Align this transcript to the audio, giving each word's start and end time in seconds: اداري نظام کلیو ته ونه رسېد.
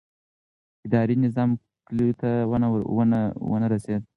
اداري 0.85 1.15
نظام 1.25 1.49
کلیو 1.87 2.17
ته 2.19 2.29
ونه 3.49 3.67
رسېد. 3.73 4.01